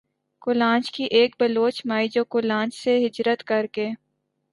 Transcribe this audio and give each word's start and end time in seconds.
کولانچ 0.41 0.91
کی 0.91 1.03
ایک 1.11 1.35
بلوچ 1.39 1.81
مائی 1.85 2.07
جو 2.07 2.23
کولانچ 2.25 2.75
سے 2.75 2.97
ھجرت 3.05 3.43
کر 3.43 3.65
کے 3.73 3.89